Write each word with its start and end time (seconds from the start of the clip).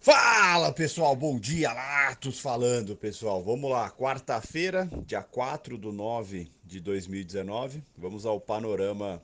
Fala 0.00 0.72
pessoal, 0.72 1.16
bom 1.16 1.40
dia, 1.40 1.72
Latos 1.72 2.38
falando 2.38 2.94
pessoal. 2.94 3.42
Vamos 3.42 3.68
lá, 3.68 3.90
quarta-feira, 3.90 4.88
dia 5.04 5.24
4 5.24 5.76
do 5.76 5.90
9 5.90 6.48
de 6.64 6.78
2019. 6.78 7.82
Vamos 7.96 8.24
ao 8.24 8.40
panorama 8.40 9.20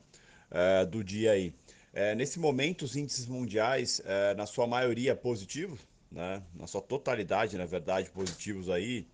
uh, 0.50 0.84
do 0.84 1.04
dia 1.04 1.30
aí. 1.30 1.54
Uh, 1.92 2.16
nesse 2.16 2.40
momento, 2.40 2.82
os 2.82 2.96
índices 2.96 3.26
mundiais, 3.26 4.00
uh, 4.00 4.36
na 4.36 4.46
sua 4.46 4.66
maioria, 4.66 5.14
positivos, 5.14 5.78
né? 6.10 6.42
na 6.52 6.66
sua 6.66 6.82
totalidade, 6.82 7.56
na 7.56 7.66
verdade, 7.66 8.10
positivos 8.10 8.68
aí, 8.68 9.06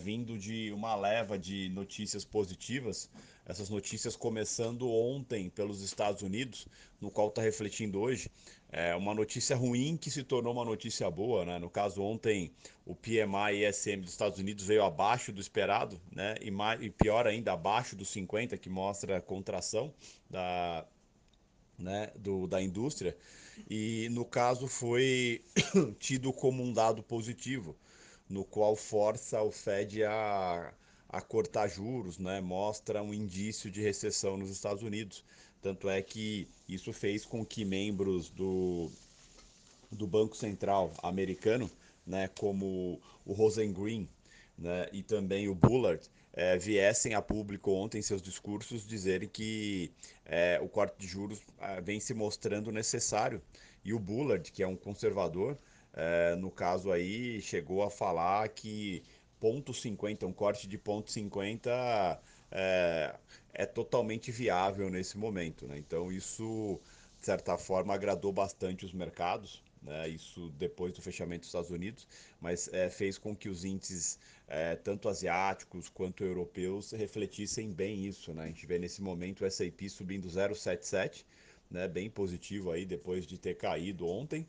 vindo 0.00 0.36
de 0.36 0.72
uma 0.72 0.96
leva 0.96 1.38
de 1.38 1.68
notícias 1.68 2.24
positivas. 2.24 3.08
Essas 3.46 3.70
notícias 3.70 4.16
começando 4.16 4.90
ontem 4.90 5.48
pelos 5.48 5.80
Estados 5.80 6.22
Unidos, 6.22 6.66
no 7.00 7.10
qual 7.10 7.28
está 7.28 7.40
refletindo 7.40 8.00
hoje 8.00 8.28
é 8.70 8.94
uma 8.94 9.14
notícia 9.14 9.56
ruim 9.56 9.96
que 9.96 10.10
se 10.10 10.22
tornou 10.22 10.52
uma 10.52 10.64
notícia 10.64 11.10
boa, 11.10 11.44
né? 11.44 11.58
No 11.58 11.70
caso, 11.70 12.02
ontem 12.02 12.52
o 12.84 12.94
PMI 12.94 13.64
ESM 13.64 14.02
dos 14.02 14.10
Estados 14.10 14.38
Unidos 14.38 14.66
veio 14.66 14.84
abaixo 14.84 15.32
do 15.32 15.40
esperado, 15.40 16.00
né? 16.12 16.34
E, 16.40 16.50
mais, 16.50 16.80
e 16.82 16.90
pior 16.90 17.26
ainda, 17.26 17.52
abaixo 17.52 17.96
dos 17.96 18.10
50, 18.10 18.58
que 18.58 18.68
mostra 18.68 19.16
a 19.16 19.22
contração 19.22 19.92
da, 20.28 20.86
né, 21.78 22.10
do, 22.16 22.46
da 22.46 22.60
indústria. 22.60 23.16
E 23.70 24.08
no 24.10 24.24
caso 24.24 24.66
foi 24.66 25.42
tido 25.98 26.32
como 26.32 26.62
um 26.62 26.72
dado 26.72 27.02
positivo, 27.02 27.76
no 28.28 28.44
qual 28.44 28.76
força 28.76 29.40
o 29.42 29.50
Fed 29.50 30.04
a, 30.04 30.74
a 31.08 31.20
cortar 31.22 31.68
juros, 31.68 32.18
né? 32.18 32.40
Mostra 32.40 33.02
um 33.02 33.14
indício 33.14 33.70
de 33.70 33.80
recessão 33.80 34.36
nos 34.36 34.50
Estados 34.50 34.82
Unidos. 34.82 35.24
Tanto 35.62 35.88
é 35.88 36.00
que 36.02 36.48
isso 36.68 36.92
fez 36.92 37.24
com 37.24 37.44
que 37.44 37.64
membros 37.64 38.30
do, 38.30 38.90
do 39.90 40.06
Banco 40.06 40.36
Central 40.36 40.92
americano, 41.02 41.70
né, 42.06 42.28
como 42.38 43.00
o 43.24 43.32
Rosengreen 43.32 44.08
né, 44.56 44.88
e 44.92 45.02
também 45.02 45.48
o 45.48 45.54
Bullard, 45.54 46.08
é, 46.32 46.56
viessem 46.56 47.14
a 47.14 47.22
público 47.22 47.72
ontem 47.72 47.98
em 47.98 48.02
seus 48.02 48.22
discursos 48.22 48.86
dizerem 48.86 49.28
que 49.28 49.90
é, 50.24 50.60
o 50.62 50.68
corte 50.68 50.96
de 50.98 51.06
juros 51.06 51.40
é, 51.58 51.80
vem 51.80 51.98
se 51.98 52.14
mostrando 52.14 52.70
necessário. 52.70 53.42
E 53.84 53.92
o 53.92 53.98
Bullard, 53.98 54.50
que 54.52 54.62
é 54.62 54.66
um 54.66 54.76
conservador, 54.76 55.58
é, 55.92 56.36
no 56.36 56.50
caso 56.50 56.92
aí, 56.92 57.40
chegou 57.40 57.82
a 57.82 57.90
falar 57.90 58.48
que 58.50 59.02
ponto 59.40 59.72
50, 59.72 60.26
um 60.26 60.32
corte 60.32 60.68
de 60.68 60.78
ponto 60.78 61.10
50 61.10 62.20
é, 62.50 63.14
é 63.52 63.66
totalmente 63.66 64.30
viável 64.30 64.90
nesse 64.90 65.16
momento. 65.18 65.66
Né? 65.66 65.78
Então 65.78 66.10
isso, 66.12 66.80
de 67.18 67.26
certa 67.26 67.56
forma, 67.58 67.94
agradou 67.94 68.32
bastante 68.32 68.84
os 68.84 68.92
mercados. 68.92 69.62
Né? 69.82 70.08
Isso 70.08 70.50
depois 70.58 70.92
do 70.92 71.02
fechamento 71.02 71.40
dos 71.40 71.48
Estados 71.48 71.70
Unidos, 71.70 72.06
mas 72.40 72.68
é, 72.72 72.90
fez 72.90 73.18
com 73.18 73.34
que 73.34 73.48
os 73.48 73.64
índices, 73.64 74.18
é, 74.46 74.74
tanto 74.76 75.08
asiáticos 75.08 75.88
quanto 75.88 76.24
europeus, 76.24 76.92
refletissem 76.92 77.70
bem 77.72 78.04
isso. 78.06 78.32
Né? 78.32 78.44
A 78.44 78.46
gente 78.46 78.66
vê 78.66 78.78
nesse 78.78 79.02
momento 79.02 79.42
o 79.42 79.46
S&P 79.46 79.88
subindo 79.88 80.28
0,77, 80.28 81.24
né? 81.70 81.86
bem 81.86 82.10
positivo 82.10 82.70
aí 82.70 82.84
depois 82.84 83.26
de 83.26 83.38
ter 83.38 83.54
caído 83.54 84.06
ontem. 84.06 84.46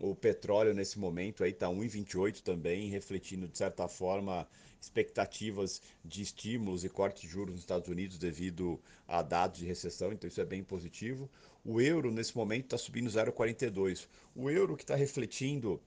O 0.00 0.14
petróleo 0.14 0.74
nesse 0.74 0.98
momento 0.98 1.42
aí 1.42 1.50
está 1.50 1.68
1,28 1.68 2.42
também, 2.42 2.90
refletindo 2.90 3.48
de 3.48 3.56
certa 3.56 3.88
forma 3.88 4.46
expectativas 4.80 5.80
de 6.04 6.22
estímulos 6.22 6.84
e 6.84 6.88
corte 6.88 7.22
de 7.22 7.28
juros 7.28 7.54
nos 7.54 7.62
Estados 7.62 7.88
Unidos 7.88 8.18
devido 8.18 8.80
a 9.08 9.22
dados 9.22 9.58
de 9.58 9.64
recessão, 9.64 10.12
então 10.12 10.28
isso 10.28 10.40
é 10.40 10.44
bem 10.44 10.62
positivo. 10.62 11.30
O 11.64 11.80
euro 11.80 12.12
nesse 12.12 12.36
momento 12.36 12.64
está 12.64 12.78
subindo 12.78 13.08
0,42. 13.08 14.06
O 14.34 14.50
euro 14.50 14.76
que 14.76 14.84
está 14.84 14.94
refletindo 14.94 15.80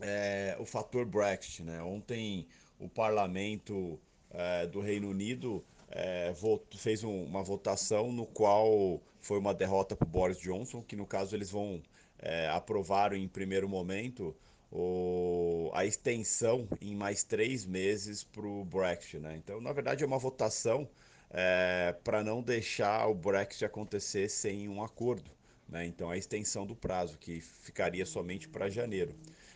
é, 0.00 0.56
o 0.58 0.64
fator 0.64 1.04
Brexit. 1.04 1.62
Né? 1.62 1.82
Ontem 1.82 2.46
o 2.78 2.88
parlamento 2.88 3.98
é, 4.30 4.66
do 4.66 4.80
Reino 4.80 5.10
Unido 5.10 5.64
é, 5.90 6.32
fez 6.76 7.02
um, 7.04 7.24
uma 7.24 7.42
votação 7.42 8.12
no 8.12 8.26
qual 8.26 9.02
foi 9.20 9.38
uma 9.38 9.52
derrota 9.52 9.96
para 9.96 10.06
Boris 10.06 10.38
Johnson, 10.38 10.82
que 10.82 10.96
no 10.96 11.06
caso 11.06 11.34
eles 11.34 11.50
vão 11.50 11.82
é, 12.18 12.48
aprovaram 12.48 13.16
em 13.16 13.28
primeiro 13.28 13.68
momento 13.68 14.34
o, 14.70 15.70
a 15.72 15.84
extensão 15.84 16.68
em 16.80 16.94
mais 16.94 17.22
três 17.22 17.64
meses 17.64 18.22
para 18.22 18.46
o 18.46 18.64
Brexit. 18.64 19.18
Né? 19.18 19.36
Então, 19.36 19.60
na 19.60 19.72
verdade, 19.72 20.04
é 20.04 20.06
uma 20.06 20.18
votação 20.18 20.88
é, 21.30 21.94
para 22.04 22.22
não 22.22 22.42
deixar 22.42 23.06
o 23.08 23.14
Brexit 23.14 23.64
acontecer 23.64 24.28
sem 24.28 24.68
um 24.68 24.82
acordo. 24.82 25.30
Né? 25.68 25.86
Então, 25.86 26.10
a 26.10 26.16
extensão 26.16 26.66
do 26.66 26.74
prazo, 26.74 27.18
que 27.18 27.40
ficaria 27.40 28.06
somente 28.06 28.48
para 28.48 28.70
janeiro. 28.70 29.14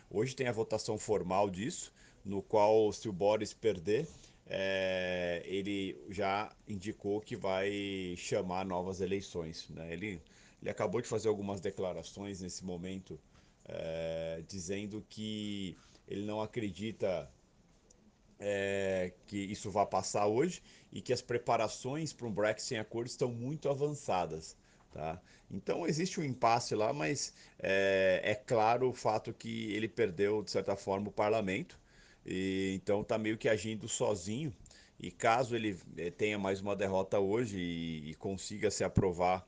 Hoje 0.09 0.35
tem 0.35 0.47
a 0.47 0.51
votação 0.51 0.97
formal 0.97 1.49
disso, 1.49 1.91
no 2.23 2.41
qual, 2.41 2.91
se 2.93 3.09
o 3.09 3.13
Boris 3.13 3.53
perder, 3.53 4.07
é, 4.45 5.41
ele 5.45 5.97
já 6.09 6.51
indicou 6.67 7.19
que 7.19 7.35
vai 7.35 8.13
chamar 8.17 8.65
novas 8.65 9.01
eleições. 9.01 9.67
Né? 9.69 9.91
Ele 9.91 10.21
ele 10.63 10.69
acabou 10.69 11.01
de 11.01 11.09
fazer 11.09 11.27
algumas 11.27 11.59
declarações 11.59 12.39
nesse 12.39 12.63
momento, 12.63 13.19
é, 13.65 14.41
dizendo 14.47 15.05
que 15.09 15.77
ele 16.07 16.25
não 16.25 16.41
acredita 16.41 17.29
é, 18.39 19.11
que 19.27 19.37
isso 19.37 19.69
vá 19.69 19.85
passar 19.85 20.25
hoje 20.25 20.63
e 20.89 21.01
que 21.01 21.11
as 21.11 21.21
preparações 21.21 22.13
para 22.13 22.27
um 22.27 22.31
Brexit 22.31 22.69
sem 22.69 22.79
acordo 22.79 23.07
estão 23.07 23.29
muito 23.29 23.67
avançadas. 23.67 24.55
Tá? 24.89 25.21
Então 25.51 25.85
existe 25.85 26.21
um 26.21 26.23
impasse 26.23 26.73
lá, 26.75 26.93
mas 26.93 27.33
é, 27.59 28.21
é 28.23 28.33
claro 28.33 28.89
o 28.89 28.93
fato 28.93 29.33
que 29.33 29.69
ele 29.73 29.89
perdeu, 29.89 30.41
de 30.41 30.49
certa 30.49 30.77
forma, 30.77 31.09
o 31.09 31.11
parlamento, 31.11 31.77
e, 32.25 32.71
então 32.73 33.01
está 33.01 33.17
meio 33.17 33.37
que 33.37 33.49
agindo 33.49 33.89
sozinho. 33.89 34.53
E 34.97 35.11
caso 35.11 35.57
ele 35.57 35.75
tenha 36.11 36.39
mais 36.39 36.61
uma 36.61 36.73
derrota 36.73 37.19
hoje 37.19 37.59
e, 37.59 38.11
e 38.11 38.13
consiga 38.13 38.71
se 38.71 38.85
aprovar 38.85 39.45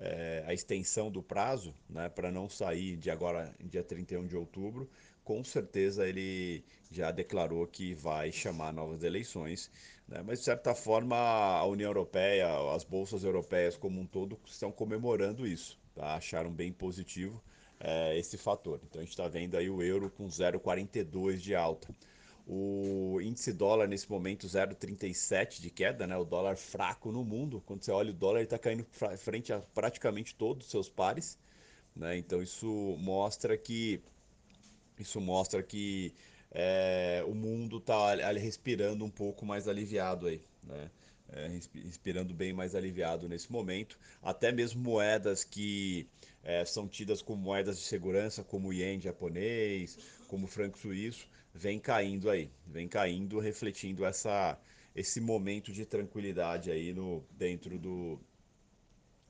é, 0.00 0.44
a 0.46 0.54
extensão 0.54 1.10
do 1.10 1.22
prazo, 1.22 1.74
né, 1.88 2.08
para 2.08 2.30
não 2.30 2.48
sair 2.48 2.96
de 2.96 3.10
agora, 3.10 3.52
dia 3.60 3.82
31 3.82 4.26
de 4.26 4.36
outubro, 4.36 4.88
com 5.24 5.44
certeza 5.44 6.08
ele 6.08 6.64
já 6.90 7.10
declarou 7.10 7.66
que 7.66 7.94
vai 7.94 8.32
chamar 8.32 8.72
novas 8.72 9.02
eleições. 9.02 9.70
Né, 10.06 10.22
mas, 10.24 10.38
de 10.38 10.44
certa 10.46 10.74
forma, 10.74 11.16
a 11.16 11.64
União 11.66 11.90
Europeia, 11.90 12.48
as 12.74 12.84
bolsas 12.84 13.24
europeias 13.24 13.76
como 13.76 14.00
um 14.00 14.06
todo, 14.06 14.38
estão 14.46 14.72
comemorando 14.72 15.46
isso. 15.46 15.78
Tá? 15.94 16.14
Acharam 16.14 16.50
bem 16.50 16.72
positivo 16.72 17.42
é, 17.80 18.16
esse 18.16 18.38
fator. 18.38 18.80
Então, 18.84 19.00
a 19.00 19.04
gente 19.04 19.12
está 19.12 19.28
vendo 19.28 19.56
aí 19.56 19.68
o 19.68 19.82
euro 19.82 20.10
com 20.10 20.26
0,42 20.26 21.36
de 21.38 21.54
alta. 21.54 21.94
O 22.50 23.20
índice 23.20 23.52
dólar 23.52 23.86
nesse 23.86 24.10
momento 24.10 24.46
0,37 24.46 25.60
de 25.60 25.68
queda, 25.68 26.06
né? 26.06 26.16
O 26.16 26.24
dólar 26.24 26.56
fraco 26.56 27.12
no 27.12 27.22
mundo. 27.22 27.62
Quando 27.66 27.84
você 27.84 27.90
olha 27.92 28.10
o 28.10 28.14
dólar, 28.14 28.38
ele 28.38 28.46
está 28.46 28.58
caindo 28.58 28.86
frente 29.18 29.52
a 29.52 29.60
praticamente 29.60 30.34
todos 30.34 30.64
os 30.64 30.70
seus 30.70 30.88
pares, 30.88 31.38
né? 31.94 32.16
Então 32.16 32.42
isso 32.42 32.96
mostra 32.98 33.54
que 33.58 34.00
isso 34.98 35.20
mostra 35.20 35.62
que 35.62 36.14
é, 36.50 37.22
o 37.26 37.34
mundo 37.34 37.76
está 37.76 38.14
respirando 38.32 39.04
um 39.04 39.10
pouco 39.10 39.44
mais 39.44 39.68
aliviado 39.68 40.26
aí, 40.26 40.40
né? 40.62 40.90
É, 41.30 41.48
respirando 41.84 42.32
bem 42.32 42.54
mais 42.54 42.74
aliviado 42.74 43.28
nesse 43.28 43.52
momento. 43.52 43.98
Até 44.22 44.50
mesmo 44.50 44.80
moedas 44.80 45.44
que 45.44 46.08
é, 46.42 46.64
são 46.64 46.88
tidas 46.88 47.20
como 47.20 47.42
moedas 47.42 47.78
de 47.78 47.84
segurança, 47.84 48.42
como 48.42 48.68
o 48.68 48.72
ien 48.72 48.98
japonês, 48.98 49.98
como 50.26 50.46
o 50.46 50.48
franco 50.48 50.78
suíço, 50.78 51.28
vem 51.58 51.80
caindo 51.80 52.30
aí, 52.30 52.48
vem 52.64 52.86
caindo, 52.86 53.40
refletindo 53.40 54.04
essa, 54.04 54.56
esse 54.94 55.20
momento 55.20 55.72
de 55.72 55.84
tranquilidade 55.84 56.70
aí 56.70 56.94
no, 56.94 57.24
dentro 57.32 57.76
do, 57.78 58.18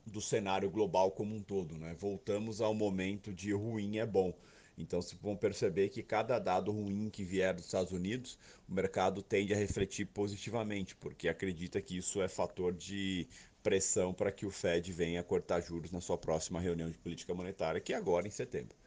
do 0.05 0.21
cenário 0.21 0.69
global 0.69 1.11
como 1.11 1.35
um 1.35 1.41
todo. 1.41 1.75
Né? 1.75 1.95
Voltamos 1.97 2.61
ao 2.61 2.73
momento 2.73 3.33
de 3.33 3.51
ruim 3.51 3.97
é 3.97 4.05
bom. 4.05 4.31
Então, 4.77 5.01
vocês 5.01 5.19
vão 5.19 5.35
perceber 5.35 5.89
que 5.89 6.03
cada 6.03 6.39
dado 6.39 6.71
ruim 6.71 7.09
que 7.09 7.23
vier 7.23 7.53
dos 7.53 7.65
Estados 7.65 7.91
Unidos, 7.91 8.37
o 8.67 8.73
mercado 8.73 9.21
tende 9.21 9.53
a 9.53 9.57
refletir 9.57 10.05
positivamente, 10.05 10.95
porque 10.95 11.27
acredita 11.27 11.81
que 11.81 11.97
isso 11.97 12.21
é 12.21 12.29
fator 12.29 12.73
de 12.73 13.27
pressão 13.61 14.13
para 14.13 14.31
que 14.31 14.45
o 14.45 14.51
Fed 14.51 14.93
venha 14.93 15.21
cortar 15.21 15.59
juros 15.59 15.91
na 15.91 15.99
sua 15.99 16.17
próxima 16.17 16.61
reunião 16.61 16.89
de 16.89 16.97
política 16.97 17.33
monetária, 17.33 17.81
que 17.81 17.91
é 17.91 17.97
agora 17.97 18.25
em 18.25 18.31
setembro. 18.31 18.77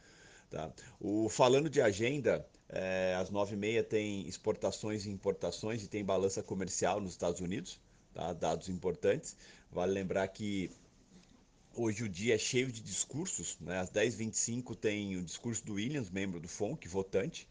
Tá? 0.53 0.71
O, 0.99 1.27
falando 1.29 1.67
de 1.67 1.81
agenda, 1.81 2.47
é, 2.69 3.15
às 3.15 3.31
9h30 3.31 3.83
tem 3.85 4.27
exportações 4.27 5.07
e 5.07 5.09
importações 5.09 5.83
e 5.83 5.87
tem 5.87 6.05
balança 6.05 6.43
comercial 6.43 7.01
nos 7.01 7.13
Estados 7.13 7.41
Unidos, 7.41 7.81
tá? 8.13 8.33
dados 8.33 8.69
importantes. 8.69 9.35
Vale 9.71 9.91
lembrar 9.91 10.27
que 10.27 10.69
hoje 11.75 12.03
o 12.03 12.09
dia 12.09 12.35
é 12.35 12.37
cheio 12.37 12.71
de 12.71 12.81
discursos. 12.81 13.57
Né? 13.59 13.79
Às 13.79 13.89
10h25 13.89 14.75
tem 14.75 15.17
o 15.17 15.23
discurso 15.23 15.65
do 15.65 15.73
Williams, 15.73 16.11
membro 16.11 16.39
do 16.39 16.47
FONC, 16.47 16.87
votante. 16.87 17.47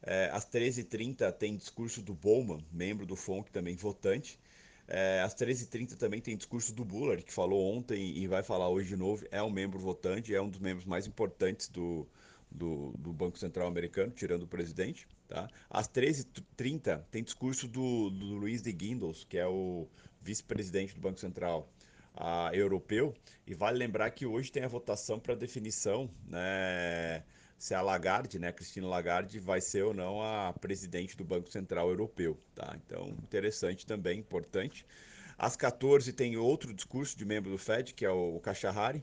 É, 0.00 0.30
às 0.32 0.46
13h30 0.46 1.32
tem 1.32 1.56
discurso 1.56 2.02
do 2.02 2.14
Bowman, 2.14 2.64
membro 2.70 3.04
do 3.04 3.16
FONC, 3.16 3.50
também 3.50 3.74
votante. 3.74 4.38
É, 4.86 5.22
às 5.22 5.34
13h30 5.34 5.96
também 5.96 6.20
tem 6.20 6.36
discurso 6.36 6.72
do 6.72 6.84
Bullard, 6.84 7.24
que 7.24 7.32
falou 7.32 7.74
ontem 7.74 8.16
e 8.16 8.28
vai 8.28 8.44
falar 8.44 8.68
hoje 8.68 8.90
de 8.90 8.96
novo. 8.96 9.26
É 9.32 9.42
um 9.42 9.50
membro 9.50 9.80
votante, 9.80 10.32
é 10.32 10.40
um 10.40 10.48
dos 10.48 10.60
membros 10.60 10.84
mais 10.84 11.04
importantes 11.04 11.68
do, 11.68 12.06
do, 12.54 12.94
do 12.96 13.12
Banco 13.12 13.36
Central 13.36 13.66
americano, 13.66 14.12
tirando 14.12 14.44
o 14.44 14.46
presidente. 14.46 15.08
Tá? 15.28 15.48
Às 15.68 15.88
13h30 15.88 17.02
tem 17.10 17.22
discurso 17.22 17.66
do, 17.66 18.10
do 18.10 18.36
Luiz 18.36 18.62
de 18.62 18.72
Guindos, 18.72 19.24
que 19.24 19.36
é 19.36 19.46
o 19.46 19.88
vice-presidente 20.22 20.94
do 20.94 21.00
Banco 21.00 21.18
Central 21.18 21.68
a, 22.14 22.50
europeu. 22.52 23.12
E 23.46 23.54
vale 23.54 23.78
lembrar 23.78 24.10
que 24.12 24.24
hoje 24.24 24.52
tem 24.52 24.62
a 24.62 24.68
votação 24.68 25.18
para 25.18 25.34
definição 25.34 26.08
né, 26.26 27.24
se 27.58 27.74
a 27.74 27.82
Lagarde, 27.82 28.38
né, 28.38 28.52
Cristina 28.52 28.86
Lagarde, 28.86 29.40
vai 29.40 29.60
ser 29.60 29.82
ou 29.82 29.92
não 29.92 30.22
a 30.22 30.52
presidente 30.52 31.16
do 31.16 31.24
Banco 31.24 31.50
Central 31.50 31.88
Europeu. 31.88 32.38
Tá? 32.54 32.76
Então, 32.86 33.08
interessante 33.22 33.84
também, 33.84 34.20
importante. 34.20 34.86
Às 35.36 35.56
14 35.56 36.12
tem 36.12 36.36
outro 36.36 36.72
discurso 36.72 37.18
de 37.18 37.24
membro 37.24 37.50
do 37.50 37.58
Fed, 37.58 37.92
que 37.92 38.04
é 38.04 38.10
o 38.10 38.38
Kashahari, 38.38 39.02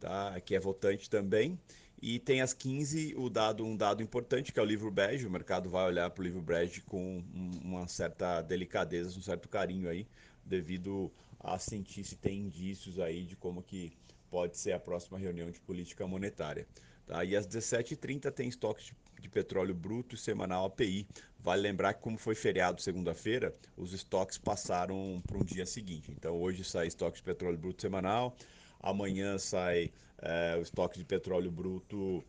tá? 0.00 0.40
que 0.40 0.54
é 0.54 0.60
votante 0.60 1.08
também. 1.08 1.58
E 2.00 2.18
tem 2.20 2.40
às 2.40 2.52
15 2.52 3.14
o 3.16 3.28
dado, 3.28 3.64
um 3.64 3.76
dado 3.76 4.02
importante, 4.02 4.52
que 4.52 4.60
é 4.60 4.62
o 4.62 4.66
livro 4.66 4.90
bege. 4.90 5.26
O 5.26 5.30
mercado 5.30 5.68
vai 5.68 5.84
olhar 5.84 6.08
para 6.10 6.20
o 6.20 6.24
livro 6.24 6.40
bege 6.40 6.80
com 6.82 7.24
uma 7.64 7.88
certa 7.88 8.40
delicadeza, 8.40 9.18
um 9.18 9.22
certo 9.22 9.48
carinho 9.48 9.88
aí, 9.88 10.06
devido 10.44 11.10
a 11.40 11.58
sentir 11.58 12.04
se 12.04 12.16
tem 12.16 12.40
indícios 12.40 13.00
aí 13.00 13.24
de 13.24 13.34
como 13.34 13.62
que 13.62 13.92
pode 14.30 14.56
ser 14.56 14.72
a 14.72 14.80
próxima 14.80 15.18
reunião 15.18 15.50
de 15.50 15.60
política 15.60 16.06
monetária. 16.06 16.66
Tá? 17.06 17.24
E 17.24 17.34
às 17.34 17.46
17h30 17.46 18.30
tem 18.30 18.48
estoque 18.48 18.92
de 19.20 19.28
petróleo 19.28 19.74
bruto 19.74 20.16
semanal 20.16 20.66
API. 20.66 21.06
Vale 21.40 21.62
lembrar 21.62 21.94
que 21.94 22.02
como 22.02 22.18
foi 22.18 22.34
feriado 22.34 22.80
segunda-feira, 22.82 23.52
os 23.76 23.92
estoques 23.92 24.38
passaram 24.38 25.22
para 25.26 25.38
um 25.38 25.44
dia 25.44 25.64
seguinte. 25.64 26.12
Então 26.12 26.40
hoje 26.40 26.62
sai 26.62 26.86
estoque 26.86 27.16
de 27.16 27.22
petróleo 27.22 27.58
bruto 27.58 27.80
semanal, 27.80 28.36
amanhã 28.80 29.38
sai 29.38 29.92
é, 30.18 30.56
o 30.58 30.62
estoque 30.62 30.98
de 30.98 31.04
petróleo 31.04 31.50
bruto 31.50 32.24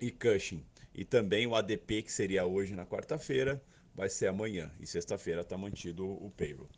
e 0.00 0.10
Cushing. 0.10 0.64
E 0.94 1.04
também 1.04 1.46
o 1.46 1.54
ADP, 1.54 2.02
que 2.02 2.12
seria 2.12 2.46
hoje 2.46 2.74
na 2.74 2.86
quarta-feira, 2.86 3.62
vai 3.94 4.08
ser 4.08 4.28
amanhã. 4.28 4.70
E 4.80 4.86
sexta-feira 4.86 5.42
está 5.42 5.56
mantido 5.56 6.06
o 6.06 6.30
payroll. 6.30 6.68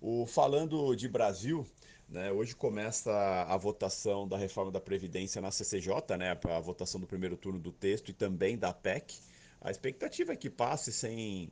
O, 0.00 0.26
falando 0.26 0.94
de 0.94 1.08
Brasil, 1.08 1.66
né, 2.08 2.30
hoje 2.30 2.54
começa 2.54 3.10
a, 3.48 3.56
votação 3.56 4.28
da 4.28 4.36
reforma 4.36 4.70
da 4.70 4.80
Previdência 4.80 5.40
na 5.40 5.50
CCJ, 5.50 6.16
né, 6.18 6.38
a 6.44 6.60
votação 6.60 7.00
do 7.00 7.06
primeiro 7.06 7.36
turno 7.36 7.58
do 7.58 7.72
texto 7.72 8.10
e 8.10 8.12
também 8.12 8.58
da 8.58 8.72
PEC. 8.72 9.18
A 9.60 9.70
expectativa 9.70 10.32
é 10.32 10.36
que 10.36 10.50
passe 10.50 10.92
sem, 10.92 11.50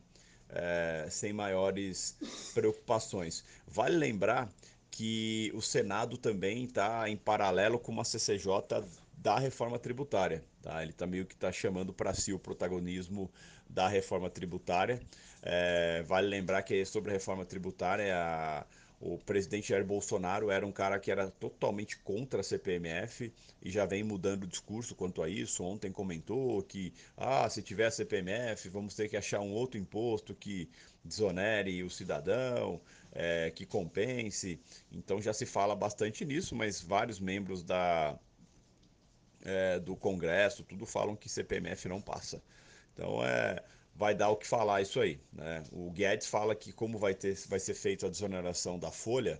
é, 0.50 1.06
sem 1.10 1.32
maiores 1.32 2.16
preocupações. 2.52 3.44
Vale 3.66 3.96
lembrar 3.96 4.52
que 4.92 5.50
o 5.54 5.62
Senado 5.62 6.18
também 6.18 6.64
está 6.64 7.08
em 7.08 7.16
paralelo 7.16 7.78
com 7.78 7.90
uma 7.90 8.04
CCJ 8.04 8.84
da 9.16 9.38
reforma 9.38 9.78
tributária. 9.78 10.44
Tá? 10.60 10.82
Ele 10.82 10.92
está 10.92 11.06
meio 11.06 11.24
que 11.24 11.34
está 11.34 11.50
chamando 11.50 11.94
para 11.94 12.12
si 12.12 12.32
o 12.32 12.38
protagonismo 12.38 13.30
da 13.68 13.88
reforma 13.88 14.28
tributária. 14.28 15.00
É, 15.42 16.02
vale 16.02 16.28
lembrar 16.28 16.62
que 16.62 16.84
sobre 16.84 17.10
a 17.10 17.14
reforma 17.14 17.44
tributária, 17.44 18.14
a, 18.14 18.66
o 19.00 19.16
presidente 19.16 19.70
Jair 19.70 19.84
Bolsonaro 19.84 20.50
era 20.50 20.66
um 20.66 20.70
cara 20.70 21.00
que 21.00 21.10
era 21.10 21.30
totalmente 21.30 21.98
contra 22.00 22.40
a 22.40 22.44
CPMF 22.44 23.32
e 23.62 23.70
já 23.70 23.86
vem 23.86 24.04
mudando 24.04 24.44
o 24.44 24.46
discurso 24.46 24.94
quanto 24.94 25.22
a 25.22 25.28
isso. 25.28 25.64
Ontem 25.64 25.90
comentou 25.90 26.62
que 26.62 26.92
ah, 27.16 27.48
se 27.48 27.62
tiver 27.62 27.86
a 27.86 27.90
CPMF, 27.90 28.68
vamos 28.68 28.94
ter 28.94 29.08
que 29.08 29.16
achar 29.16 29.40
um 29.40 29.52
outro 29.52 29.80
imposto 29.80 30.34
que 30.34 30.68
desonere 31.02 31.82
o 31.82 31.88
cidadão 31.88 32.78
é, 33.12 33.50
que 33.50 33.66
compense. 33.66 34.60
Então 34.90 35.20
já 35.20 35.32
se 35.32 35.46
fala 35.46 35.76
bastante 35.76 36.24
nisso, 36.24 36.54
mas 36.54 36.80
vários 36.80 37.20
membros 37.20 37.62
da, 37.62 38.18
é, 39.42 39.78
do 39.78 39.94
Congresso, 39.96 40.64
tudo 40.64 40.86
falam 40.86 41.16
que 41.16 41.28
CPMF 41.28 41.88
não 41.88 42.00
passa. 42.00 42.42
Então 42.92 43.24
é, 43.24 43.62
vai 43.94 44.14
dar 44.14 44.30
o 44.30 44.36
que 44.36 44.46
falar 44.46 44.82
isso 44.82 45.00
aí. 45.00 45.20
Né? 45.32 45.62
O 45.70 45.90
Guedes 45.90 46.26
fala 46.26 46.54
que 46.54 46.72
como 46.72 46.98
vai, 46.98 47.14
ter, 47.14 47.36
vai 47.48 47.60
ser 47.60 47.74
feita 47.74 48.06
a 48.06 48.10
desoneração 48.10 48.78
da 48.78 48.90
folha 48.90 49.38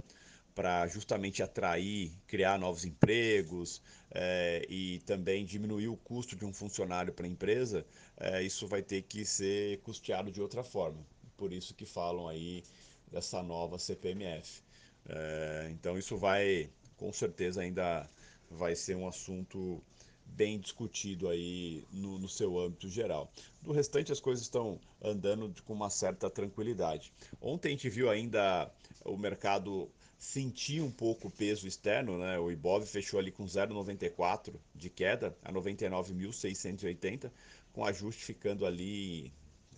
para 0.55 0.87
justamente 0.87 1.43
atrair, 1.43 2.13
criar 2.27 2.59
novos 2.59 2.85
empregos 2.85 3.81
é, 4.11 4.67
e 4.69 5.01
também 5.07 5.45
diminuir 5.47 5.89
o 5.89 5.97
custo 5.97 6.37
de 6.37 6.45
um 6.45 6.53
funcionário 6.53 7.13
para 7.13 7.27
a 7.27 7.29
empresa, 7.29 7.87
é, 8.19 8.43
isso 8.43 8.67
vai 8.67 8.83
ter 8.83 9.03
que 9.03 9.25
ser 9.25 9.81
custeado 9.81 10.31
de 10.31 10.43
outra 10.43 10.63
forma. 10.63 11.07
Por 11.39 11.53
isso 11.53 11.75
que 11.75 11.87
falam 11.87 12.29
aí 12.29 12.63
dessa 13.13 13.43
nova 13.43 13.79
CPMF. 13.79 14.63
É, 15.09 15.69
então 15.71 15.99
isso 15.99 16.17
vai, 16.17 16.71
com 16.97 17.13
certeza, 17.13 17.61
ainda 17.61 18.09
vai 18.51 18.75
ser 18.75 18.97
um 18.97 19.07
assunto 19.07 19.83
bem 20.25 20.59
discutido 20.59 21.29
aí 21.29 21.85
no, 21.93 22.19
no, 22.19 22.29
seu 22.29 22.59
âmbito 22.59 22.89
geral. 22.89 23.31
Do 23.61 23.73
restante, 23.73 24.11
as 24.11 24.21
coisas 24.21 24.45
estão 24.45 24.81
andando 25.03 25.53
com 25.65 25.75
uma 25.75 25.91
certa 25.91 26.31
tranquilidade. 26.31 27.13
Ontem 27.41 27.69
a 27.69 27.71
gente 27.73 27.91
viu 27.91 28.09
ainda 28.09 28.71
o 29.05 29.17
mercado 29.17 29.91
sentir 30.19 30.81
um 30.81 30.91
pouco 30.91 31.29
o 31.29 31.31
peso 31.31 31.67
externo, 31.67 32.17
né? 32.17 32.39
O 32.39 32.51
Ibov 32.51 32.87
fechou 32.87 33.19
ali 33.19 33.31
com 33.31 33.45
0,94 33.45 34.55
de 34.75 34.89
queda 34.89 35.37
a 35.45 35.53
99.680, 35.53 37.31
com 37.73 37.85
ajuste 37.85 38.25
ficando 38.25 38.65
ali 38.65 39.33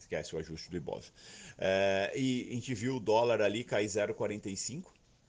esquece 0.04 0.34
o 0.34 0.38
ajuste 0.38 0.70
do 0.70 0.76
Ibov. 0.76 1.04
É, 1.58 2.12
e 2.14 2.46
a 2.50 2.54
gente 2.54 2.74
viu 2.74 2.96
o 2.96 3.00
dólar 3.00 3.42
ali 3.42 3.64
cair 3.64 3.86
0,45, 3.86 4.84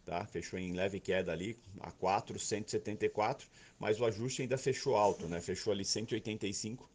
tá? 0.06 0.26
Fechou 0.26 0.60
em 0.60 0.74
leve 0.74 1.00
queda 1.00 1.32
ali 1.32 1.58
a 1.80 1.90
4,174, 1.92 3.48
mas 3.80 4.00
o 4.00 4.06
ajuste 4.06 4.44
ainda 4.44 4.58
fechou 4.58 4.96
alto, 4.96 5.28
né? 5.28 5.42
Fechou 5.42 5.74
ali 5.74 5.84
185. 5.84 6.88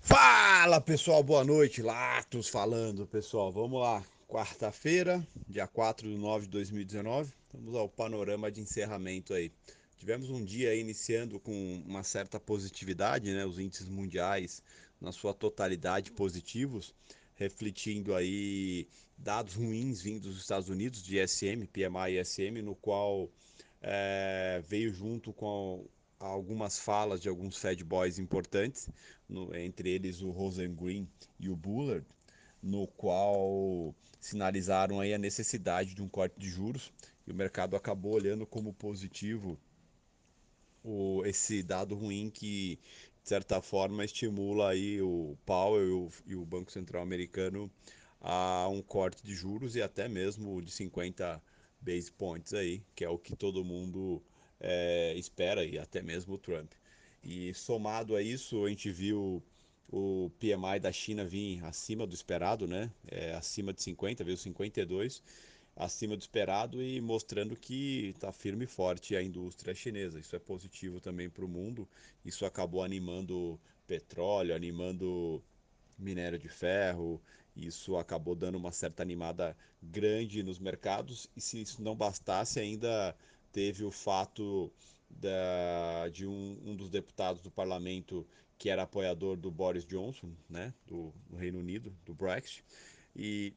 Fala 0.00 0.80
pessoal, 0.80 1.22
boa 1.22 1.44
noite. 1.44 1.80
Latos 1.82 2.48
falando, 2.48 3.06
pessoal. 3.06 3.52
Vamos 3.52 3.80
lá. 3.80 4.04
Quarta-feira, 4.28 5.24
dia 5.48 5.68
4 5.68 6.08
de 6.08 6.16
9 6.16 6.46
de 6.46 6.50
2019. 6.50 7.32
Vamos 7.52 7.76
ao 7.76 7.88
panorama 7.88 8.50
de 8.50 8.60
encerramento 8.60 9.32
aí. 9.32 9.52
Tivemos 9.96 10.30
um 10.30 10.44
dia 10.44 10.74
iniciando 10.74 11.38
com 11.38 11.82
uma 11.86 12.02
certa 12.02 12.40
positividade, 12.40 13.32
né? 13.32 13.46
Os 13.46 13.60
índices 13.60 13.88
mundiais, 13.88 14.64
na 15.00 15.12
sua 15.12 15.32
totalidade, 15.32 16.10
positivos, 16.10 16.92
refletindo 17.36 18.16
aí 18.16 18.88
dados 19.16 19.54
ruins 19.54 20.02
vindos 20.02 20.32
dos 20.32 20.40
Estados 20.40 20.68
Unidos, 20.68 21.04
de 21.04 21.24
SM, 21.24 21.64
PMI 21.72 22.18
e 22.18 22.24
SM, 22.24 22.62
no 22.62 22.74
qual 22.74 23.30
é, 23.80 24.60
veio 24.66 24.92
junto 24.92 25.32
com 25.32 25.86
algumas 26.18 26.80
falas 26.80 27.20
de 27.22 27.28
alguns 27.28 27.56
Fed 27.58 27.84
Boys 27.84 28.18
importantes, 28.18 28.90
no, 29.28 29.54
entre 29.54 29.90
eles 29.90 30.20
o 30.20 30.30
Rosengreen 30.30 31.08
e 31.38 31.48
o 31.48 31.54
Bullard, 31.54 32.04
no 32.66 32.86
qual 32.88 33.94
sinalizaram 34.20 34.98
aí 34.98 35.14
a 35.14 35.18
necessidade 35.18 35.94
de 35.94 36.02
um 36.02 36.08
corte 36.08 36.38
de 36.38 36.48
juros 36.48 36.92
e 37.26 37.30
o 37.30 37.34
mercado 37.34 37.76
acabou 37.76 38.12
olhando 38.12 38.44
como 38.44 38.74
positivo 38.74 39.56
o, 40.82 41.24
esse 41.24 41.62
dado 41.62 41.94
ruim 41.94 42.28
que 42.28 42.78
de 43.22 43.28
certa 43.28 43.60
forma 43.62 44.04
estimula 44.04 44.70
aí 44.70 45.00
o 45.00 45.36
Powell 45.46 45.86
e 45.86 45.90
o, 45.90 46.10
e 46.26 46.36
o 46.36 46.44
Banco 46.44 46.72
Central 46.72 47.02
Americano 47.02 47.70
a 48.20 48.68
um 48.68 48.82
corte 48.82 49.22
de 49.22 49.34
juros 49.34 49.76
e 49.76 49.82
até 49.82 50.08
mesmo 50.08 50.60
de 50.60 50.72
50 50.72 51.40
base 51.80 52.10
points 52.10 52.52
aí, 52.52 52.82
que 52.96 53.04
é 53.04 53.08
o 53.08 53.18
que 53.18 53.36
todo 53.36 53.64
mundo 53.64 54.20
é, 54.58 55.14
espera 55.14 55.64
e 55.64 55.78
até 55.78 56.02
mesmo 56.02 56.34
o 56.34 56.38
Trump. 56.38 56.72
E 57.22 57.54
somado 57.54 58.16
a 58.16 58.22
isso, 58.22 58.64
a 58.64 58.68
gente 58.68 58.90
viu 58.90 59.42
o 59.88 60.30
PMI 60.38 60.80
da 60.80 60.92
China 60.92 61.24
vir 61.24 61.64
acima 61.64 62.06
do 62.06 62.14
esperado, 62.14 62.66
né? 62.66 62.90
É, 63.06 63.34
acima 63.34 63.72
de 63.72 63.82
50, 63.82 64.24
veio 64.24 64.36
52, 64.36 65.22
acima 65.76 66.16
do 66.16 66.20
esperado 66.20 66.82
e 66.82 67.00
mostrando 67.00 67.56
que 67.56 68.08
está 68.14 68.32
firme 68.32 68.64
e 68.64 68.68
forte 68.68 69.14
a 69.14 69.22
indústria 69.22 69.74
chinesa. 69.74 70.18
Isso 70.18 70.34
é 70.34 70.38
positivo 70.38 71.00
também 71.00 71.28
para 71.28 71.44
o 71.44 71.48
mundo. 71.48 71.88
Isso 72.24 72.44
acabou 72.44 72.82
animando 72.82 73.60
petróleo, 73.86 74.54
animando 74.54 75.42
minério 75.98 76.38
de 76.38 76.48
ferro. 76.48 77.20
Isso 77.54 77.96
acabou 77.96 78.34
dando 78.34 78.56
uma 78.56 78.72
certa 78.72 79.02
animada 79.02 79.56
grande 79.82 80.42
nos 80.42 80.58
mercados. 80.58 81.28
E 81.36 81.40
se 81.40 81.60
isso 81.60 81.82
não 81.82 81.94
bastasse, 81.94 82.58
ainda 82.58 83.14
teve 83.52 83.84
o 83.84 83.90
fato 83.90 84.72
da, 85.08 86.08
de 86.12 86.26
um, 86.26 86.58
um 86.64 86.76
dos 86.76 86.90
deputados 86.90 87.40
do 87.42 87.50
parlamento 87.50 88.26
que 88.58 88.68
era 88.70 88.82
apoiador 88.82 89.36
do 89.36 89.50
Boris 89.50 89.84
Johnson, 89.84 90.30
né, 90.48 90.72
do, 90.86 91.12
do 91.28 91.36
Reino 91.36 91.58
Unido, 91.58 91.94
do 92.04 92.14
Brexit, 92.14 92.64
e 93.14 93.54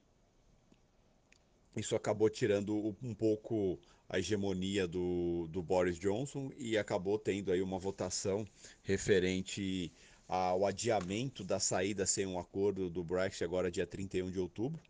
isso 1.75 1.95
acabou 1.95 2.29
tirando 2.29 2.95
um 3.01 3.13
pouco 3.13 3.79
a 4.09 4.17
hegemonia 4.19 4.87
do, 4.87 5.47
do 5.49 5.61
Boris 5.61 5.99
Johnson 5.99 6.51
e 6.57 6.77
acabou 6.77 7.17
tendo 7.17 7.51
aí 7.51 7.61
uma 7.61 7.77
votação 7.77 8.45
referente 8.81 9.91
ao 10.27 10.65
adiamento 10.65 11.43
da 11.43 11.59
saída 11.59 12.05
sem 12.05 12.25
um 12.25 12.39
acordo 12.39 12.89
do 12.89 13.03
Brexit 13.03 13.43
agora 13.43 13.71
dia 13.71 13.85
31 13.85 14.31
de 14.31 14.39
outubro. 14.39 14.81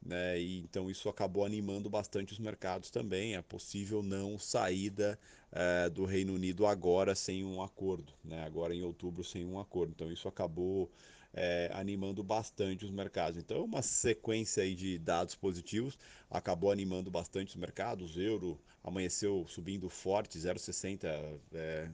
Né? 0.00 0.40
E, 0.40 0.60
então 0.60 0.90
isso 0.90 1.08
acabou 1.08 1.44
animando 1.44 1.90
bastante 1.90 2.32
os 2.32 2.38
mercados 2.38 2.90
também, 2.90 3.36
a 3.36 3.42
possível 3.42 4.02
não 4.02 4.38
saída 4.38 5.18
é, 5.52 5.88
do 5.88 6.04
Reino 6.04 6.34
Unido 6.34 6.66
agora 6.66 7.14
sem 7.14 7.44
um 7.44 7.62
acordo, 7.62 8.12
né? 8.24 8.44
agora 8.44 8.74
em 8.74 8.82
outubro 8.82 9.24
sem 9.24 9.44
um 9.44 9.58
acordo. 9.58 9.92
Então 9.92 10.10
isso 10.10 10.28
acabou 10.28 10.90
é, 11.32 11.70
animando 11.74 12.22
bastante 12.22 12.84
os 12.84 12.90
mercados. 12.90 13.38
Então 13.38 13.64
uma 13.64 13.82
sequência 13.82 14.62
aí 14.62 14.74
de 14.74 14.98
dados 14.98 15.34
positivos 15.34 15.98
acabou 16.30 16.70
animando 16.70 17.10
bastante 17.10 17.48
os 17.48 17.56
mercados. 17.56 18.16
O 18.16 18.20
euro 18.20 18.58
amanheceu 18.82 19.44
subindo 19.48 19.88
forte, 19.88 20.38
0,60, 20.38 21.38
é, 21.52 21.88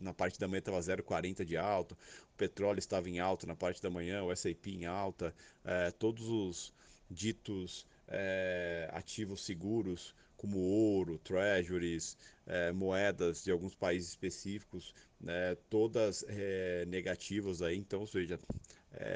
na 0.00 0.14
parte 0.14 0.38
da 0.38 0.48
manhã 0.48 0.60
estava 0.60 0.78
0,40 0.78 1.44
de 1.44 1.56
alta, 1.56 1.94
o 1.94 2.36
petróleo 2.36 2.78
estava 2.78 3.08
em 3.08 3.18
alta 3.20 3.46
na 3.46 3.54
parte 3.54 3.82
da 3.82 3.90
manhã, 3.90 4.22
o 4.22 4.32
S&P 4.32 4.70
em 4.70 4.86
alta, 4.86 5.34
é, 5.64 5.90
todos 5.90 6.26
os 6.28 6.72
ditos 7.10 7.86
é, 8.06 8.88
ativos 8.92 9.44
seguros, 9.44 10.14
como 10.36 10.58
ouro, 10.58 11.18
treasuries, 11.18 12.16
é, 12.46 12.72
moedas 12.72 13.42
de 13.42 13.50
alguns 13.50 13.74
países 13.74 14.10
específicos, 14.10 14.94
né, 15.20 15.56
todas 15.68 16.24
é, 16.28 16.84
negativas 16.86 17.60
aí, 17.60 17.76
então, 17.76 18.00
ou 18.00 18.06
seja, 18.06 18.38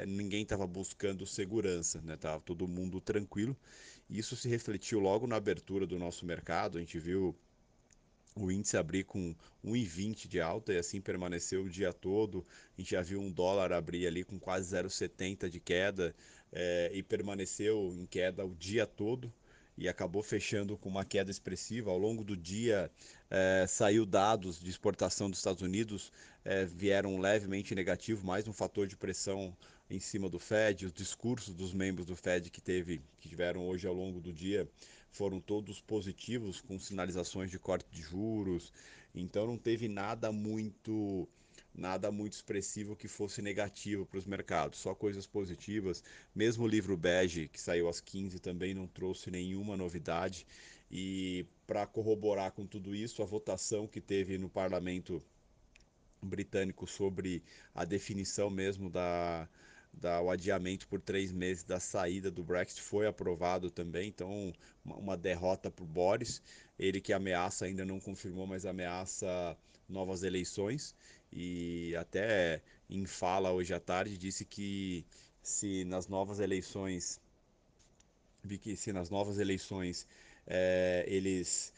ninguém 0.07 0.43
estava 0.43 0.67
buscando 0.67 1.25
segurança, 1.25 1.99
né, 2.01 2.17
todo 2.45 2.67
mundo 2.67 3.01
tranquilo. 3.01 3.57
Isso 4.09 4.35
se 4.35 4.47
refletiu 4.47 4.99
logo 4.99 5.25
na 5.25 5.37
abertura 5.37 5.87
do 5.87 5.97
nosso 5.97 6.25
mercado, 6.25 6.77
a 6.77 6.81
gente 6.81 6.99
viu 6.99 7.35
o 8.35 8.51
índice 8.51 8.77
abrir 8.77 9.03
com 9.03 9.35
1,20 9.63 10.27
de 10.27 10.41
alta 10.41 10.73
e 10.73 10.77
assim 10.77 10.99
permaneceu 10.99 11.63
o 11.63 11.69
dia 11.69 11.93
todo. 11.93 12.45
A 12.77 12.81
gente 12.81 12.91
já 12.91 13.01
viu 13.01 13.19
um 13.19 13.31
dólar 13.31 13.71
abrir 13.71 14.07
ali 14.07 14.23
com 14.23 14.39
quase 14.39 14.75
0,70 14.75 15.49
de 15.49 15.59
queda 15.59 16.15
é, 16.51 16.91
e 16.93 17.03
permaneceu 17.03 17.93
em 17.95 18.05
queda 18.05 18.45
o 18.45 18.55
dia 18.55 18.85
todo 18.85 19.33
e 19.77 19.89
acabou 19.89 20.21
fechando 20.21 20.77
com 20.77 20.89
uma 20.89 21.03
queda 21.03 21.31
expressiva. 21.31 21.91
Ao 21.91 21.97
longo 21.97 22.23
do 22.23 22.37
dia 22.37 22.91
é, 23.29 23.65
saiu 23.67 24.05
dados 24.05 24.59
de 24.59 24.69
exportação 24.69 25.29
dos 25.29 25.39
Estados 25.39 25.61
Unidos, 25.61 26.11
é, 26.45 26.65
vieram 26.65 27.17
levemente 27.19 27.73
negativo, 27.73 28.25
mais 28.25 28.47
um 28.47 28.53
fator 28.53 28.87
de 28.87 28.95
pressão 28.95 29.55
em 29.89 29.99
cima 29.99 30.29
do 30.29 30.39
Fed. 30.39 30.85
Os 30.85 30.93
discursos 30.93 31.53
dos 31.53 31.73
membros 31.73 32.05
do 32.05 32.15
Fed 32.15 32.49
que 32.49 32.61
teve, 32.61 33.01
que 33.19 33.29
tiveram 33.29 33.67
hoje 33.67 33.87
ao 33.87 33.93
longo 33.93 34.21
do 34.21 34.31
dia, 34.31 34.67
foram 35.13 35.39
todos 35.39 35.79
positivos, 35.79 36.59
com 36.59 36.77
sinalizações 36.79 37.49
de 37.49 37.59
corte 37.59 37.87
de 37.91 38.01
juros. 38.01 38.73
Então 39.15 39.47
não 39.47 39.57
teve 39.57 39.87
nada 39.87 40.31
muito 40.31 41.27
nada 41.75 42.11
muito 42.11 42.33
expressivo 42.33 42.95
que 42.95 43.07
fosse 43.07 43.41
negativo 43.41 44.05
para 44.05 44.19
os 44.19 44.25
mercados, 44.25 44.79
só 44.79 44.93
coisas 44.93 45.25
positivas. 45.25 46.03
Mesmo 46.33 46.65
o 46.65 46.67
livro 46.67 46.95
bege, 46.97 47.47
que 47.47 47.59
saiu 47.59 47.87
às 47.89 47.99
15, 47.99 48.39
também 48.39 48.73
não 48.73 48.87
trouxe 48.87 49.31
nenhuma 49.31 49.75
novidade. 49.77 50.45
E 50.91 51.45
para 51.65 51.87
corroborar 51.87 52.51
com 52.51 52.65
tudo 52.65 52.95
isso, 52.95 53.23
a 53.23 53.25
votação 53.25 53.87
que 53.87 53.99
teve 54.01 54.37
no 54.37 54.49
parlamento 54.49 55.23
britânico 56.21 56.87
sobre 56.87 57.43
a 57.73 57.83
definição 57.85 58.49
mesmo 58.49 58.89
da, 58.89 59.47
da, 59.93 60.21
o 60.21 60.29
adiamento 60.29 60.87
por 60.87 60.99
três 60.99 61.31
meses 61.31 61.63
da 61.63 61.79
saída 61.79 62.31
do 62.31 62.43
Brexit 62.43 62.81
foi 62.81 63.07
aprovado 63.07 63.69
também, 63.69 64.09
então 64.09 64.53
uma, 64.83 64.95
uma 64.97 65.17
derrota 65.17 65.69
para 65.69 65.83
o 65.83 65.87
Boris, 65.87 66.41
ele 66.77 66.99
que 66.99 67.13
ameaça, 67.13 67.65
ainda 67.65 67.85
não 67.85 67.99
confirmou, 67.99 68.47
mas 68.47 68.65
ameaça 68.65 69.57
novas 69.87 70.23
eleições. 70.23 70.95
E 71.31 71.95
até 71.95 72.61
em 72.89 73.05
fala 73.05 73.51
hoje 73.51 73.73
à 73.73 73.79
tarde 73.79 74.17
disse 74.17 74.45
que 74.45 75.05
se 75.41 75.83
nas 75.85 76.07
novas 76.07 76.39
eleições 76.39 77.19
que 78.61 78.75
se 78.75 78.91
nas 78.91 79.09
novas 79.09 79.37
eleições 79.39 80.05
é, 80.45 81.05
eles 81.07 81.73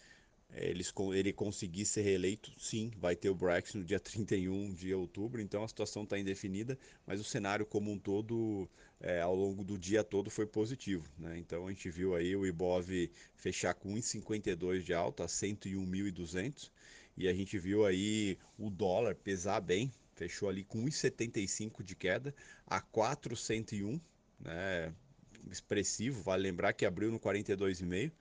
eles, 0.53 0.93
ele 1.13 1.33
conseguir 1.33 1.85
ser 1.85 2.01
reeleito, 2.01 2.51
sim, 2.57 2.91
vai 2.97 3.15
ter 3.15 3.29
o 3.29 3.35
Brexit 3.35 3.77
no 3.77 3.83
dia 3.83 3.99
31 3.99 4.73
de 4.73 4.93
outubro, 4.93 5.41
então 5.41 5.63
a 5.63 5.67
situação 5.67 6.03
está 6.03 6.17
indefinida, 6.17 6.77
mas 7.05 7.19
o 7.19 7.23
cenário 7.23 7.65
como 7.65 7.91
um 7.91 7.99
todo, 7.99 8.69
é, 8.99 9.21
ao 9.21 9.35
longo 9.35 9.63
do 9.63 9.77
dia 9.77 10.03
todo, 10.03 10.29
foi 10.29 10.45
positivo. 10.45 11.05
Né? 11.17 11.37
Então 11.39 11.67
a 11.67 11.69
gente 11.69 11.89
viu 11.89 12.15
aí 12.15 12.35
o 12.35 12.45
Ibov 12.45 12.89
fechar 13.35 13.73
com 13.73 13.93
1,52 13.93 14.81
de 14.81 14.93
alta, 14.93 15.23
a 15.23 15.27
101.200, 15.27 16.71
e 17.17 17.27
a 17.27 17.33
gente 17.33 17.57
viu 17.57 17.85
aí 17.85 18.37
o 18.57 18.69
dólar 18.69 19.15
pesar 19.15 19.59
bem, 19.61 19.91
fechou 20.15 20.49
ali 20.49 20.63
com 20.63 20.83
1,75 20.85 21.83
de 21.83 21.95
queda, 21.95 22.33
a 22.65 22.79
401, 22.79 23.99
né? 24.39 24.93
expressivo, 25.51 26.23
vale 26.23 26.43
lembrar 26.43 26.73
que 26.73 26.85
abriu 26.85 27.11
no 27.11 27.19
42,5 27.19 28.11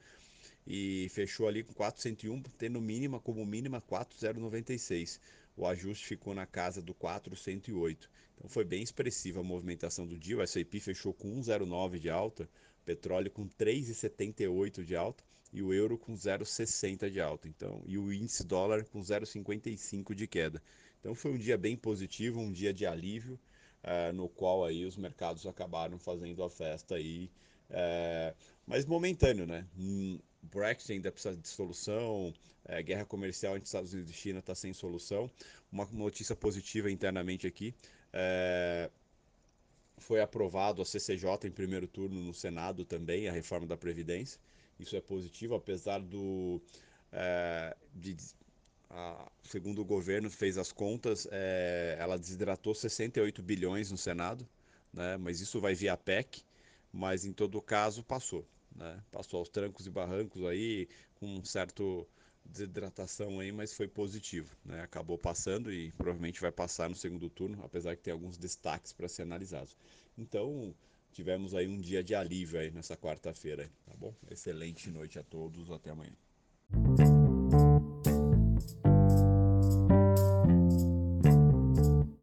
e 0.66 1.08
fechou 1.10 1.46
ali 1.46 1.62
com 1.62 1.72
401, 1.72 2.42
tendo 2.58 2.80
mínima 2.80 3.20
como 3.20 3.44
mínima 3.44 3.80
4096. 3.80 5.20
O 5.56 5.66
ajuste 5.66 6.06
ficou 6.06 6.34
na 6.34 6.46
casa 6.46 6.82
do 6.82 6.94
408. 6.94 8.10
Então 8.34 8.48
foi 8.48 8.64
bem 8.64 8.82
expressiva 8.82 9.40
a 9.40 9.44
movimentação 9.44 10.06
do 10.06 10.18
dia. 10.18 10.38
O 10.38 10.42
S&P 10.42 10.80
fechou 10.80 11.12
com 11.14 11.42
109 11.42 11.98
de 11.98 12.10
alta, 12.10 12.48
petróleo 12.84 13.30
com 13.30 13.48
3,78 13.48 14.84
de 14.84 14.96
alta 14.96 15.22
e 15.52 15.62
o 15.62 15.72
euro 15.72 15.96
com 15.96 16.14
0,60 16.14 17.08
de 17.08 17.20
alta. 17.20 17.46
Então, 17.46 17.82
e 17.86 17.96
o 17.96 18.12
índice 18.12 18.44
dólar 18.44 18.84
com 18.86 19.00
0,55 19.00 20.14
de 20.14 20.26
queda. 20.26 20.60
Então 20.98 21.14
foi 21.14 21.32
um 21.32 21.38
dia 21.38 21.56
bem 21.56 21.76
positivo, 21.76 22.40
um 22.40 22.50
dia 22.50 22.72
de 22.72 22.84
alívio, 22.84 23.38
uh, 23.84 24.12
no 24.12 24.28
qual 24.28 24.64
aí 24.64 24.84
os 24.84 24.96
mercados 24.96 25.46
acabaram 25.46 25.98
fazendo 25.98 26.42
a 26.42 26.50
festa 26.50 26.96
aí, 26.96 27.30
uh, 27.70 28.34
mas 28.66 28.84
momentâneo, 28.84 29.46
né? 29.46 29.66
Hum, 29.78 30.18
Brexit 30.42 30.92
ainda 30.92 31.10
precisa 31.10 31.36
de 31.36 31.48
solução, 31.48 32.32
é, 32.66 32.82
guerra 32.82 33.04
comercial 33.04 33.56
entre 33.56 33.66
Estados 33.66 33.92
Unidos 33.92 34.10
e 34.10 34.14
China 34.14 34.38
está 34.38 34.54
sem 34.54 34.72
solução. 34.72 35.30
Uma 35.70 35.86
notícia 35.92 36.34
positiva 36.34 36.90
internamente 36.90 37.46
aqui. 37.46 37.74
É, 38.12 38.90
foi 39.98 40.20
aprovado 40.20 40.82
a 40.82 40.84
CCJ 40.84 41.46
em 41.46 41.50
primeiro 41.50 41.86
turno 41.86 42.20
no 42.20 42.34
Senado 42.34 42.84
também, 42.84 43.28
a 43.28 43.32
reforma 43.32 43.66
da 43.66 43.76
Previdência. 43.76 44.40
Isso 44.78 44.96
é 44.96 45.00
positivo, 45.00 45.54
apesar 45.54 46.00
do. 46.00 46.60
É, 47.12 47.76
de, 47.94 48.16
a, 48.90 49.30
segundo 49.42 49.80
o 49.82 49.84
governo 49.84 50.30
fez 50.30 50.58
as 50.58 50.72
contas, 50.72 51.28
é, 51.30 51.96
ela 51.98 52.18
desidratou 52.18 52.74
68 52.74 53.42
bilhões 53.42 53.90
no 53.90 53.96
Senado, 53.96 54.46
né, 54.92 55.16
mas 55.16 55.40
isso 55.40 55.60
vai 55.60 55.74
via 55.74 55.96
PEC, 55.96 56.42
mas 56.94 57.24
em 57.24 57.32
todo 57.32 57.60
caso 57.60 58.02
passou. 58.02 58.46
Né, 58.74 59.00
passou 59.10 59.38
aos 59.38 59.48
trancos 59.48 59.86
e 59.86 59.90
barrancos 59.90 60.44
aí, 60.44 60.88
com 61.20 61.26
um 61.26 61.44
certo 61.44 62.06
desidratação 62.44 63.40
aí, 63.40 63.52
mas 63.52 63.72
foi 63.72 63.88
positivo. 63.88 64.54
Né? 64.64 64.80
Acabou 64.80 65.16
passando 65.16 65.72
e 65.72 65.92
provavelmente 65.92 66.40
vai 66.40 66.52
passar 66.52 66.88
no 66.88 66.96
segundo 66.96 67.30
turno, 67.30 67.62
apesar 67.64 67.96
que 67.96 68.02
tem 68.02 68.12
alguns 68.12 68.36
destaques 68.36 68.92
para 68.92 69.08
ser 69.08 69.22
analisados. 69.22 69.76
Então, 70.18 70.74
tivemos 71.12 71.54
aí 71.54 71.66
um 71.66 71.80
dia 71.80 72.02
de 72.02 72.14
alívio 72.14 72.58
aí 72.58 72.70
nessa 72.70 72.96
quarta-feira, 72.96 73.70
tá 73.86 73.94
bom? 73.96 74.14
Excelente 74.30 74.90
noite 74.90 75.18
a 75.18 75.22
todos, 75.22 75.70
até 75.70 75.90
amanhã. 75.90 76.12